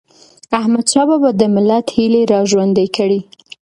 احمدشاه 0.59 1.05
بابا 1.09 1.29
د 1.39 1.41
ملت 1.55 1.85
هيلي 1.95 2.23
را 2.31 2.41
ژوندی 2.51 2.87
کړي. 2.95 3.19